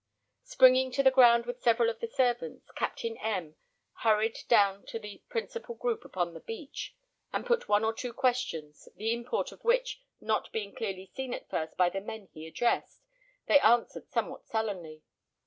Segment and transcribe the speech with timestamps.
[0.43, 3.55] Springing to the ground with several of the servants, Captain M
[3.99, 6.95] hurried down to the principal group upon the beach,
[7.31, 11.47] and put one or two questions, the import of which not being clearly seen at
[11.51, 13.03] first by the men he addressed,
[13.45, 15.03] they answered somewhat sullenly.